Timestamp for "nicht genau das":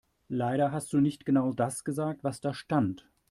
0.99-1.83